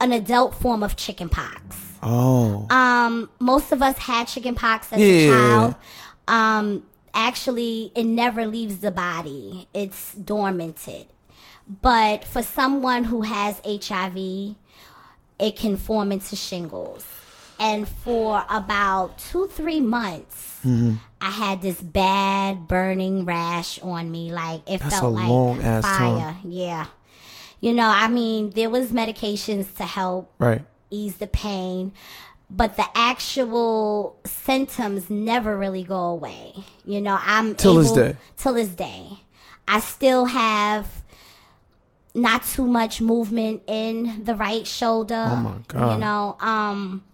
[0.00, 1.76] an adult form of chicken pox.
[2.02, 5.06] Oh, Um, most of us had chicken pox as Yeah.
[5.06, 5.74] a child.
[6.26, 6.82] Um,
[7.14, 11.06] actually, it never leaves the body; it's dormanted.
[11.80, 14.56] But for someone who has HIV,
[15.42, 17.04] it can form into shingles.
[17.58, 20.94] And for about two, three months, Mm-hmm.
[21.20, 24.32] I had this bad burning rash on me.
[24.32, 25.82] Like it That's felt a like fire.
[25.82, 26.36] time.
[26.44, 26.86] Yeah.
[27.60, 30.62] You know, I mean, there was medications to help right.
[30.90, 31.92] ease the pain,
[32.50, 36.54] but the actual symptoms never really go away.
[36.84, 38.16] You know, I'm Till this day.
[38.36, 39.20] Till this day,
[39.68, 41.01] I still have
[42.14, 45.26] not too much movement in the right shoulder.
[45.28, 45.92] Oh my God.
[45.94, 47.04] You know, um,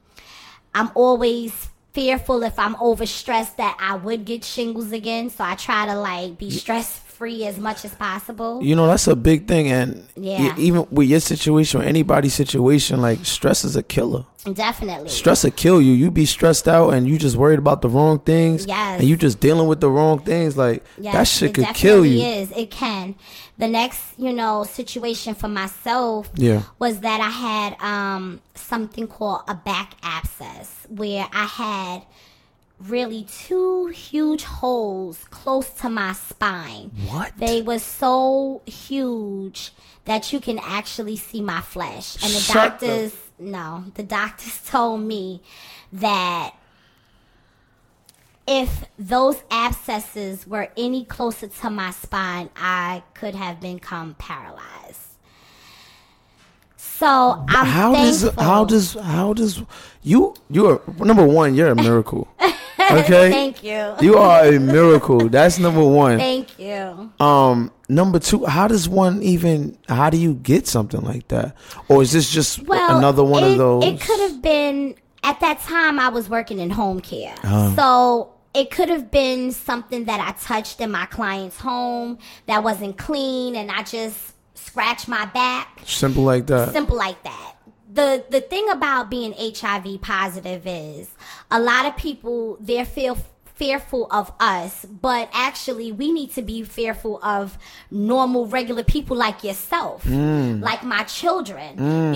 [0.74, 5.30] I'm always fearful if I'm overstressed that I would get shingles again.
[5.30, 8.62] So I try to like be stress free as much as possible.
[8.62, 10.54] You know that's a big thing, and Yeah.
[10.56, 14.24] even with your situation or anybody's situation, like stress is a killer.
[14.54, 15.10] Definitely.
[15.10, 15.92] Stress will kill you.
[15.92, 18.64] You be stressed out and you just worried about the wrong things.
[18.66, 19.00] Yes.
[19.00, 20.56] And you just dealing with the wrong things.
[20.56, 22.22] Like Yes, that shit it could kill you.
[22.24, 23.14] Is it can?
[23.58, 26.62] The next, you know, situation for myself Yeah.
[26.78, 32.02] was that I had um, something called a back abscess, where I had
[32.80, 36.90] really two huge holes close to my spine.
[37.10, 37.32] What?
[37.36, 39.72] They were so huge
[40.04, 42.14] that you can actually see my flesh.
[42.22, 45.42] And the Shut the- doctors, no, the doctors told me
[45.92, 46.54] that
[48.46, 54.97] if those abscesses were any closer to my spine, I could have become paralyzed.
[56.98, 59.62] So I'm how does how does how does
[60.02, 61.54] you you're number one?
[61.54, 62.28] You're a miracle.
[62.90, 63.30] Okay.
[63.30, 63.94] Thank you.
[64.00, 65.28] You are a miracle.
[65.28, 66.16] That's number one.
[66.16, 67.12] Thank you.
[67.20, 69.76] Um, number two, how does one even?
[69.88, 71.54] How do you get something like that?
[71.88, 73.84] Or is this just Well, another one it, of those?
[73.84, 77.34] It could have been at that time I was working in home care.
[77.42, 77.76] Uh-huh.
[77.76, 82.96] So it could have been something that I touched in my client's home that wasn't
[82.96, 84.34] clean and I just
[84.68, 85.80] scratched my back.
[85.84, 86.72] Simple like that.
[86.72, 87.54] Simple like that.
[87.92, 91.08] The the thing about being HIV positive is
[91.50, 93.16] a lot of people they're feel
[93.54, 97.58] fearful of us, but actually we need to be fearful of
[97.90, 100.62] normal regular people like yourself, Mm.
[100.62, 101.70] like my children,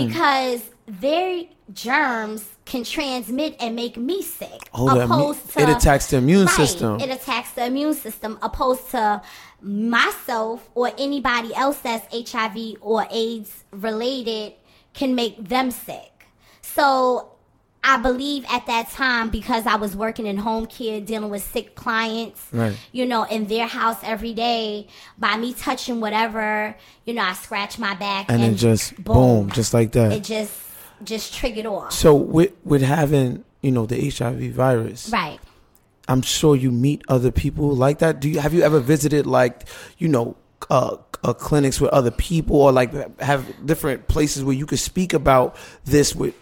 [0.06, 4.68] because their germs can transmit and make me sick.
[4.72, 7.01] Oh, opposed it attacks the immune Right, system.
[7.01, 9.20] It attacks the immune system, opposed to
[9.61, 14.55] myself or anybody else that's HIV or AIDS related
[14.94, 16.27] can make them sick.
[16.61, 17.29] So
[17.85, 21.75] I believe at that time because I was working in home care dealing with sick
[21.75, 22.77] clients, Right.
[22.92, 24.87] you know, in their house every day,
[25.18, 29.75] by me touching whatever, you know, I scratch my back and then just boom, just
[29.75, 30.12] like that.
[30.12, 30.53] it just
[31.04, 31.92] just triggered off.
[31.92, 35.38] so with with having you know the HIV virus, Right.
[36.08, 38.18] I'm sure you meet other people like that.
[38.20, 40.36] Do you have you ever visited like you know
[40.70, 45.12] uh, uh, clinics with other people or like have different places where you could speak
[45.12, 46.34] about this with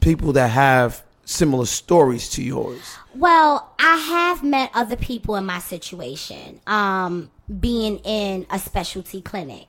[0.00, 2.80] people that have similar stories to yours?
[3.14, 9.66] Well, I have met other people in my situation, um, being in a specialty clinic,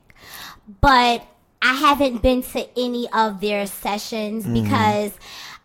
[0.80, 1.26] but
[1.62, 5.12] I haven't been to any of their sessions because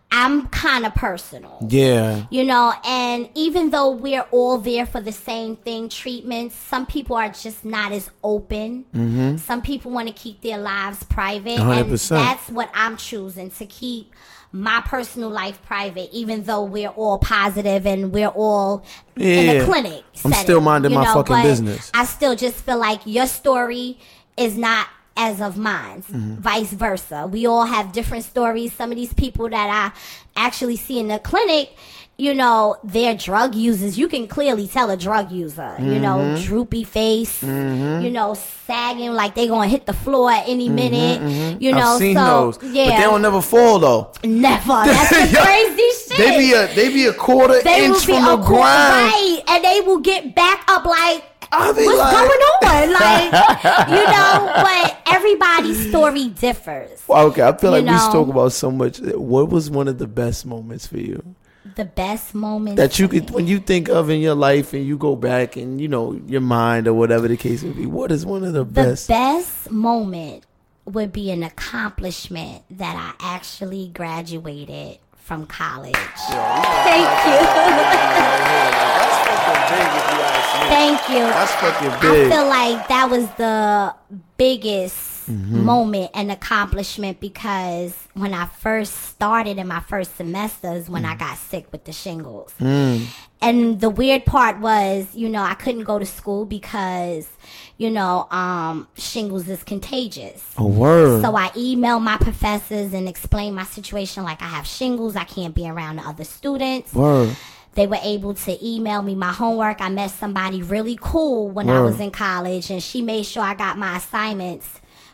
[0.10, 1.58] I'm kind of personal.
[1.68, 6.86] Yeah, You know, and even though we're all there for the same thing, treatments, some
[6.86, 8.86] people are just not as open.
[8.96, 9.38] Mm-hmm.
[9.38, 11.60] Some people want to keep their lives private.
[11.60, 12.10] And 100%.
[12.10, 14.14] that's what I'm choosing to keep
[14.54, 18.86] my personal life private, even though we're all positive and we're all
[19.18, 19.52] in Yeah.
[19.64, 20.04] a clinic.
[20.24, 21.92] I'm setting, still minding you my know, fucking business.
[21.94, 24.00] I still just feel like your story
[24.38, 26.36] is not as of mine, Mm-hmm.
[26.36, 27.28] vice versa.
[27.30, 28.72] We all have different stories.
[28.74, 29.98] Some of these people that I
[30.40, 31.72] actually see in the clinic,
[32.20, 33.98] you know, they're drug users.
[33.98, 36.44] You can clearly tell a drug user, you know, Mm-hmm.
[36.46, 38.34] droopy face, you know,
[38.66, 41.22] sagging like they're gonna hit the floor at any minute,
[41.62, 41.78] you know.
[41.78, 44.12] Mm-hmm, I've seen so those, yeah, but they don't never fall though.
[44.24, 44.68] never.
[44.86, 46.18] That's the crazy shit.
[46.18, 49.12] They be a they be a quarter They inch will be from the ground.
[49.14, 52.58] right, and they will get back up like what's like- going on?
[52.88, 53.32] Like,
[53.90, 57.04] you know, but everybody's story differs.
[57.10, 58.10] Okay, I feel You like we know?
[58.12, 59.00] talk about so much.
[59.00, 61.36] What was one of the best moments for you
[61.76, 63.36] The best moment that you could, me.
[63.36, 66.42] when you think of in your life, and you go back and you know your
[66.42, 67.86] mind or whatever the case may be?
[67.88, 69.08] What is one of the The best?
[69.08, 70.44] The best moment
[70.86, 75.96] would be an accomplishment that I actually graduated from college.
[76.30, 77.08] Thank
[79.02, 79.04] you.
[79.68, 81.20] Thank you.
[81.20, 83.96] That's fucking I feel like that was the
[84.38, 85.66] biggest Mm-hmm.
[85.66, 91.20] moment and accomplishment because when I first started in my first semesters, when I Mm.
[91.20, 92.54] got sick with the shingles.
[93.42, 97.28] And the weird part was, you know, I couldn't go to school because,
[97.78, 100.42] you know, um, shingles is contagious.
[100.58, 101.22] A word.
[101.22, 105.54] So I emailed my professors and explained my situation like I have shingles, I can't
[105.54, 106.94] be around the other students.
[106.94, 107.36] word.
[107.78, 109.82] They were able to email me my homework.
[109.82, 113.54] I met somebody really cool when I was in college, and she made sure I
[113.54, 114.68] got my assignments.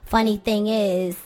[0.06, 1.18] Funny thing is,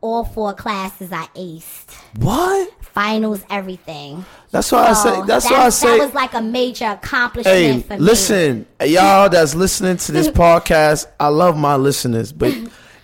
[0.00, 1.92] all four classes I aced.
[2.18, 2.70] What?
[2.80, 4.24] Finals, everything.
[4.52, 5.22] That's why I say.
[5.26, 5.98] That's why I say.
[5.98, 7.98] That was like a major accomplishment Hey, for me.
[7.98, 12.54] listen, y'all that's listening to this podcast, I love my listeners, but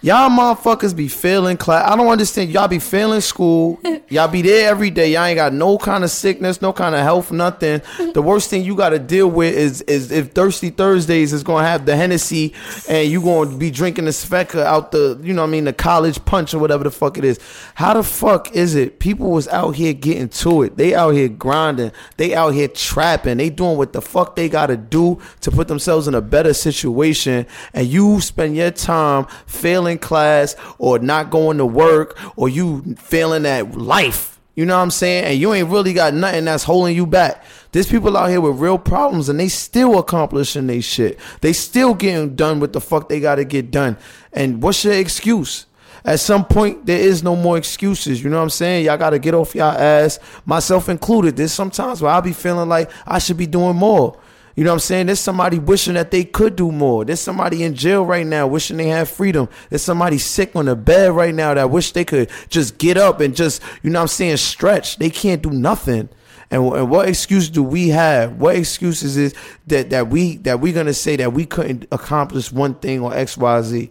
[0.05, 1.91] y'all motherfuckers be failing class.
[1.91, 2.51] I don't understand.
[2.51, 3.81] Y'all be failing school.
[4.11, 5.13] Y'all be there every day.
[5.13, 7.81] Y'all ain't got no kind of sickness, no kind of health, nothing.
[8.13, 11.67] The worst thing you got to deal with is is if Thirsty Thursdays is gonna
[11.67, 12.53] have the Hennessy
[12.87, 15.73] and you gonna be drinking the Svedka out the, you know what I mean, the
[15.73, 17.41] college punch or whatever the fuck it is.
[17.75, 18.99] How the fuck is it?
[18.99, 20.77] People was out here getting to it.
[20.77, 21.93] They out here grinding.
[22.19, 23.39] They out here trapping.
[23.39, 27.47] They doing what the fuck they gotta do to put themselves in a better situation.
[27.73, 33.47] And you spend your time failing class or not going to work or you failing
[33.47, 34.35] at life.
[34.55, 35.25] You know what I'm saying?
[35.25, 37.45] And you ain't really got nothing that's holding you back.
[37.73, 41.19] There's people out here with real problems and they still accomplishing they shit.
[41.41, 43.97] They still getting done with the fuck they gotta get done.
[44.33, 45.67] And what's your excuse?
[46.05, 48.23] At some point, there is no more excuses.
[48.23, 48.85] You know what I'm saying?
[48.85, 51.37] Y'all gotta get off y'all ass, myself included.
[51.37, 54.17] There's sometimes where I'll be feeling like I should be doing more.
[54.57, 55.07] You know what I'm saying?
[55.07, 57.05] There's somebody wishing that they could do more.
[57.05, 59.49] There's somebody in jail right now wishing they had freedom.
[59.69, 63.21] There's somebody sick on the bed right now that wish they could just get up
[63.21, 64.99] and just, you know what I'm saying, stretch.
[64.99, 66.09] They can't do nothing.
[66.51, 68.37] And, and what excuse do we have?
[68.37, 69.35] What excuses is
[69.67, 73.37] that, that we that we're gonna say that we couldn't accomplish one thing or X,
[73.37, 73.91] Y, Z?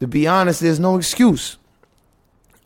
[0.00, 1.58] To be honest, there's no excuse.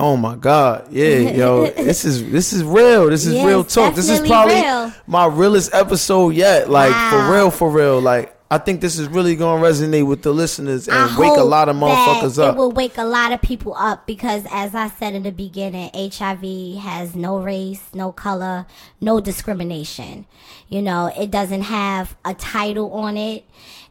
[0.00, 0.90] Oh my God.
[0.90, 1.66] Yeah, yo.
[1.70, 3.10] this is this is real.
[3.10, 3.94] This is Yeah, real talk.
[3.94, 4.92] This is probably real.
[5.06, 6.70] my realest episode yet.
[6.70, 8.00] Like for real, for real.
[8.00, 11.44] Like I think this is really gonna resonate with the listeners and I wake a
[11.44, 12.54] lot of motherfuckers up.
[12.54, 15.90] It will wake a lot of people up because, as I said in the beginning,
[15.94, 18.66] HIV has no race, no color,
[19.02, 20.26] no discrimination.
[20.68, 23.44] You know, it doesn't have a title on it.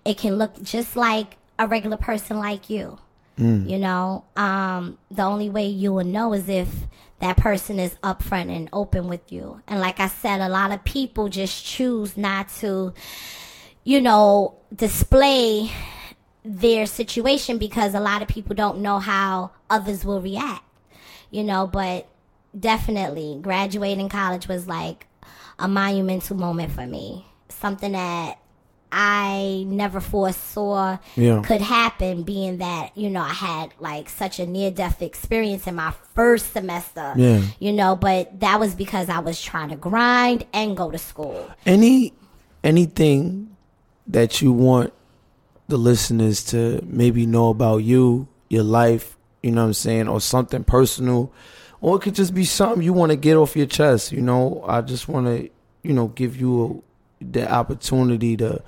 [0.04, 2.98] It can look just like a regular person like you.
[3.40, 3.70] Mm.
[3.70, 6.70] You know, um, the only way you will know is if
[7.20, 9.62] that person is upfront and open with you.
[9.68, 12.94] And like I said, a lot of people just choose not to,
[13.84, 15.72] you know, display
[16.44, 20.64] their situation because a lot of people don't know how others will react.
[21.32, 22.08] You know, but
[22.58, 25.08] definitely graduating college was like
[25.60, 27.26] a monumental moment for me.
[27.50, 28.40] Something that
[28.92, 31.42] I never foresaw Yeah.
[31.44, 35.76] could happen, being that, you know, I had like such a near death experience in
[35.76, 37.14] my first semester.
[37.16, 37.42] Yeah.
[37.60, 41.48] You know, but that was because I was trying to grind and go to school.
[41.66, 42.14] Any
[42.64, 43.56] anything
[44.08, 44.94] that you want
[45.68, 50.20] the listeners to maybe know about you, your life, you know what I'm saying, or
[50.20, 51.32] something personal,
[51.80, 54.12] or it could just be something you want to get off your chest.
[54.12, 55.50] You know, I just want to,
[55.84, 56.89] you know, give you a,
[57.22, 58.62] the opportunity to,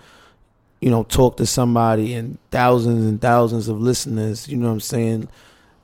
[0.80, 4.48] you know, talk to somebody and thousands and thousands of listeners.
[4.48, 5.30] You know what I'm saying.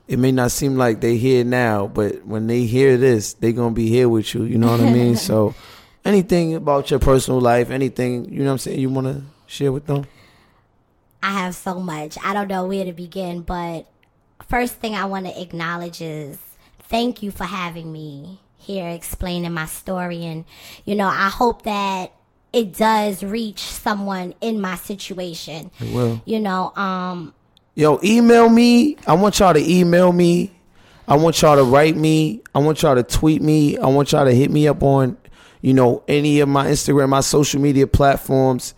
[0.06, 3.74] It may not seem like they here now, but when they hear this, they're gonna
[3.74, 4.44] be here with you.
[4.44, 5.16] You know what I mean?
[5.28, 5.54] So,
[6.04, 9.72] anything about your personal life, anything you know what I'm saying, you want to share
[9.72, 10.06] with them?
[11.22, 12.16] I have so much.
[12.24, 13.86] I don't know where to begin, but
[14.48, 16.38] first thing I want to acknowledge is
[16.80, 20.24] thank you for having me here explaining my story.
[20.24, 20.44] And,
[20.84, 22.12] you know, I hope that
[22.52, 25.70] it does reach someone in my situation.
[25.80, 26.22] It will.
[26.24, 27.34] You know, um,
[27.78, 28.96] Yo, email me.
[29.06, 30.50] I want y'all to email me.
[31.06, 32.42] I want y'all to write me.
[32.52, 33.78] I want y'all to tweet me.
[33.78, 35.16] I want y'all to hit me up on,
[35.62, 38.74] you know, any of my Instagram, my social media platforms.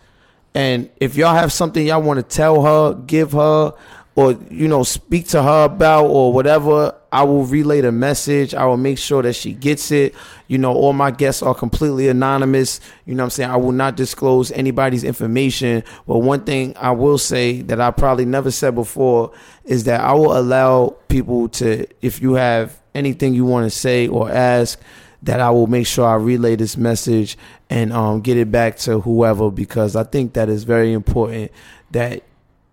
[0.55, 3.73] And if y'all have something y'all want to tell her, give her,
[4.17, 8.55] or you know, speak to her about, or whatever, I will relay the message.
[8.55, 10.15] I will make sure that she gets it.
[10.47, 12.81] You know, all my guests are completely anonymous.
[13.05, 13.51] You know what I'm saying?
[13.51, 15.83] I will not disclose anybody's information.
[16.07, 19.33] But one thing I will say that I probably never said before
[19.65, 24.07] is that I will allow people to, if you have anything you want to say
[24.07, 24.79] or ask,
[25.23, 27.37] that I will make sure I relay this message
[27.69, 31.51] and um, get it back to whoever because I think that is very important
[31.91, 32.23] that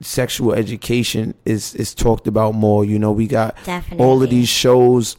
[0.01, 2.85] sexual education is is talked about more.
[2.85, 4.05] You know, we got Definitely.
[4.05, 5.17] all of these shows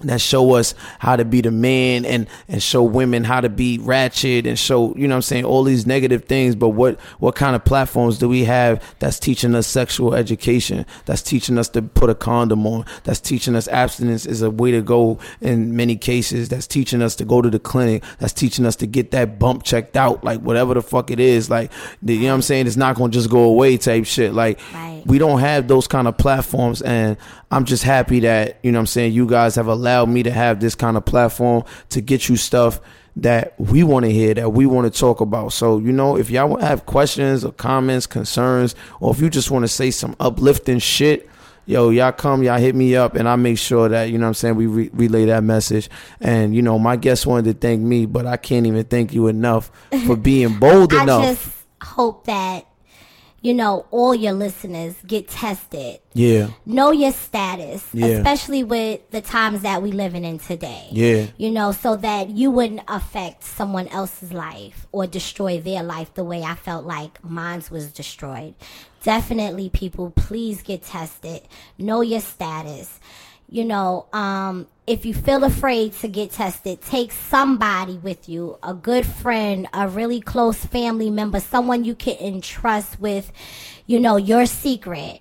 [0.00, 3.78] that show us how to be the man and and show women how to be
[3.78, 6.56] ratchet and show you know what I'm saying all these negative things.
[6.56, 11.22] But what what kind of platforms do we have that's teaching us sexual education that's
[11.22, 14.82] teaching us to put a condom on that's teaching us abstinence is a way to
[14.82, 18.76] go in many cases that's teaching us to go to the clinic that's teaching us
[18.76, 21.70] to get that bump checked out like whatever the fuck it is like
[22.02, 24.34] the, you know what I'm saying it's not going to just go away type shit.
[24.34, 25.02] Like Right.
[25.06, 26.82] we don't have those kind of platforms.
[26.82, 27.16] And
[27.50, 30.30] I'm just happy that, you know what I'm saying, you guys have allowed me to
[30.30, 32.80] have this kind of platform to get you stuff
[33.16, 35.52] that we want to hear, that we want to talk about.
[35.52, 39.62] So, you know, if y'all have questions or comments, concerns, or if you just want
[39.64, 41.28] to say some uplifting shit,
[41.66, 44.28] yo, y'all come, y'all hit me up, and I make sure that, you know what
[44.28, 45.88] I'm saying, we re- relay that message.
[46.20, 49.28] And, you know, my guest wanted to thank me, but I can't even thank you
[49.28, 49.70] enough
[50.06, 51.24] for being bold I enough.
[51.24, 52.66] just hope that
[53.44, 56.00] you know all your listeners get tested.
[56.14, 56.48] yeah.
[56.64, 58.06] Know your status, Yeah.
[58.06, 60.86] especially with the times that we living in today.
[60.90, 61.26] Yeah.
[61.36, 66.24] You know, so that you wouldn't affect someone else's life or destroy their life the
[66.24, 68.54] way I felt like mine was destroyed.
[69.02, 71.42] Definitely, people, please get tested.
[71.76, 72.98] Know your status.
[73.50, 78.74] You know, um, if you feel afraid to get tested, take somebody with you, a
[78.74, 83.32] good friend, a really close family member, someone you can entrust with,
[83.86, 85.20] you know, your secret.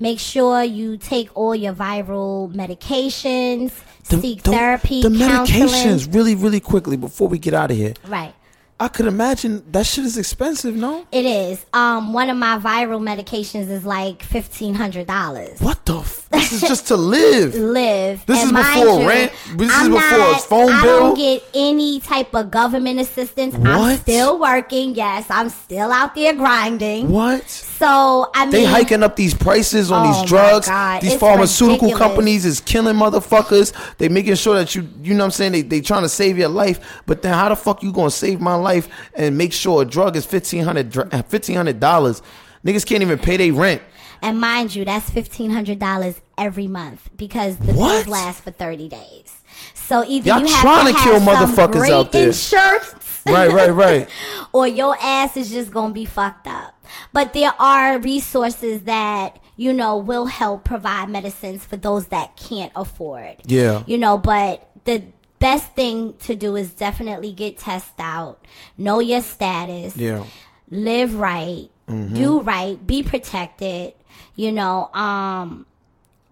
[0.00, 3.70] Make sure you take all your viral medications,
[4.02, 5.68] seek therapy, the counseling.
[5.68, 7.94] medications really, really quickly before we get out of here.
[8.08, 8.34] Right.
[8.82, 11.06] I could imagine that shit is expensive, no?
[11.12, 11.64] It is.
[11.72, 15.60] Um, one of my viral medications is like fifteen hundred dollars.
[15.60, 15.98] What the?
[15.98, 17.54] F- this is just to live.
[17.82, 18.24] Live.
[18.26, 19.32] This And is before you, rent?
[19.54, 20.96] This is I'm before not- phone I bill?
[20.96, 23.54] I don't get any type of government assistance.
[23.54, 23.68] What?
[23.68, 24.94] I'm still working.
[24.94, 27.10] Yes, I'm still out there grinding.
[27.10, 27.48] What?
[27.48, 30.66] So I mean, They hiking up these prices on Oh these drugs.
[31.02, 31.98] These it's pharmaceutical ridiculous.
[31.98, 33.72] companies is killing motherfuckers.
[33.98, 35.52] They making sure that you, you know what I'm saying?
[35.52, 37.02] They they trying to save your life.
[37.06, 38.71] But then how the fuck you gonna save my life
[39.14, 42.22] and make sure a drug is $1,500, uh,
[42.64, 43.82] Niggas can't even pay their rent.
[44.24, 48.06] And mind you, that's fifteen hundred dollars every month because the What?
[48.06, 49.36] last for thirty days.
[49.74, 52.28] So either Y'all you have trying to to kill some motherfuckers out there.
[52.28, 54.08] insurance, Right, right, right.
[54.52, 56.84] or your ass is just gonna be fucked up.
[57.12, 62.70] But there are resources that you know will help provide medicines for those that can't
[62.76, 63.38] afford.
[63.44, 63.82] Yeah.
[63.86, 65.02] You know, but the
[65.42, 68.36] best thing to do is definitely get tested out,
[68.78, 70.24] know your status, Yeah.
[70.70, 72.14] live right, Mm-hmm.
[72.14, 73.92] do right, be protected,
[74.36, 75.66] you know, um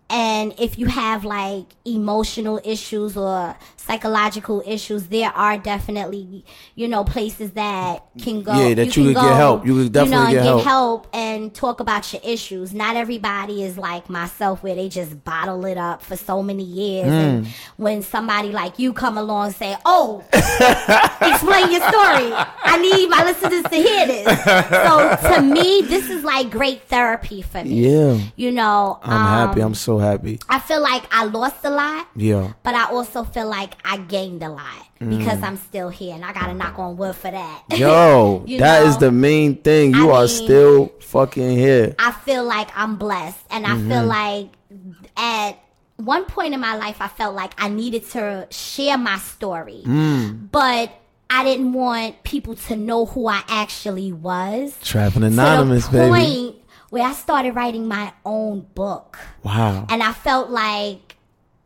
[0.09, 3.57] and if you have like emotional issues or
[3.87, 8.53] psychological issues, there are definitely, you know, places that can go.
[8.53, 9.67] Yeah, that you can could get help.
[9.67, 11.07] You could definitely know, and get get help.
[11.13, 12.73] and talk about your issues.
[12.73, 17.09] Not everybody is like myself, where they just bottle it up for so many years.
[17.09, 17.13] Mm.
[17.13, 22.33] And when somebody like you come along and say, "Oh, explain your story,"
[22.65, 24.45] I need my listeners to hear this.
[24.45, 27.89] So to me, this is like great therapy for me.
[27.89, 28.21] Yeah.
[28.37, 29.61] You know, I'm um, happy.
[29.61, 30.39] I'm so happy.
[30.49, 32.53] I feel like I lost a lot, Yeah.
[32.63, 36.33] but I also feel like I gained a lot because I'm still here, and I
[36.33, 37.63] gotta knock on wood for that.
[37.71, 37.79] Mm.
[38.49, 39.01] Yo, that is know?
[39.01, 39.95] the main thing.
[39.95, 41.95] You I are mean- still fucking here.
[41.99, 43.89] I feel like I'm blessed, and I Mm-hmm.
[43.91, 44.49] feel like
[45.17, 45.53] at
[45.97, 50.51] one point in my life, I felt like I needed to share my story, Mm.
[50.51, 50.91] but
[51.29, 54.77] I didn't want people to know who I actually was.
[54.83, 56.11] Trapping Anonymous, to the baby.
[56.11, 56.57] point
[56.91, 59.17] where I started writing my own book.
[59.45, 59.87] Wow.
[59.89, 61.10] And I felt like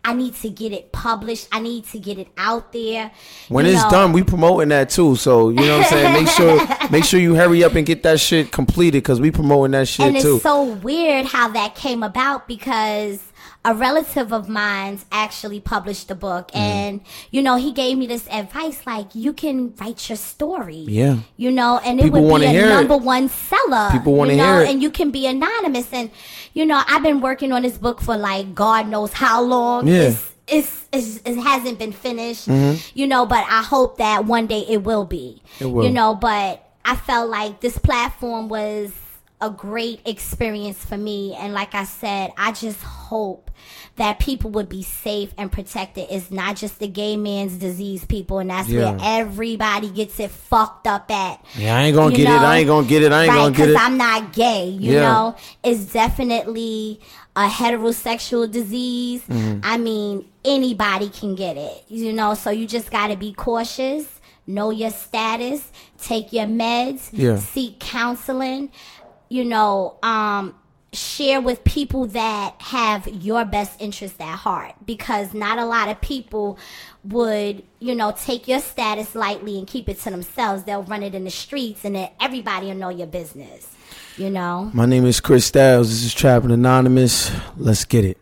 [0.04, 1.48] I need to get it published.
[1.50, 3.10] I need to get it out there.
[3.48, 5.16] When You it's know, done, we promoting that too.
[5.16, 6.24] So you know what I'm saying.
[6.24, 9.72] Make sure, make sure you hurry up and get that shit completed because we promoting
[9.72, 10.34] that shit and too.
[10.34, 13.20] it's so weird how that came about because
[13.66, 16.58] a relative of mine's actually published a book Mm.
[16.58, 17.00] and
[17.30, 21.16] you know he gave me this advice like you can write your story Yeah.
[21.36, 22.70] you know and it People would be a hear it.
[22.70, 24.70] number one seller People you know, hear it.
[24.70, 26.10] and you can be anonymous and
[26.52, 30.08] you know i've been working on this book for like god knows how long Yeah.
[30.12, 32.48] it's, it's, it's, it hasn't been finished,
[32.94, 35.40] you know, but I hope that one day it will be.
[35.58, 35.84] It will.
[35.84, 38.92] You know, but I felt like this platform was
[39.44, 41.34] a great experience for me.
[41.38, 43.50] And like I said, I just hope
[43.96, 46.06] that people would be safe and protected.
[46.10, 48.92] It's not just the gay man's disease, people, and that's Yeah.
[48.92, 51.44] where everybody gets it fucked up at.
[51.56, 52.40] Yeah, I ain't gonna You get it.
[52.40, 53.12] I ain't gonna get it.
[53.12, 53.76] I ain't right, gonna get it.
[53.78, 55.00] I'm not gay, you Yeah.
[55.12, 55.36] know?
[55.62, 57.00] It's definitely
[57.36, 59.22] a heterosexual disease.
[59.28, 59.60] Mm-hmm.
[59.62, 62.34] I mean, anybody can get it, you know?
[62.34, 64.06] So you just got to be cautious,
[64.46, 65.70] know your status,
[66.00, 67.36] take your meds, Yeah.
[67.38, 68.70] seek counseling,
[69.34, 70.54] you know, um,
[70.92, 76.00] share with people that have your best interest at heart because not a lot of
[76.00, 76.56] people
[77.02, 81.12] would you know take your status lightly and keep it to themselves they'll run it
[81.12, 83.74] in the streets and then everybody will know your business
[84.16, 85.88] you know My name is Chris Styles.
[85.88, 87.32] This is Trapping Anonymous.
[87.56, 88.16] Let's get it.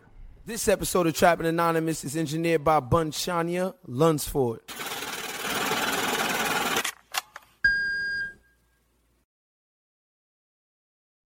[0.47, 4.61] This episode of Trapping Anonymous is engineered by Bun Shania Lunsford.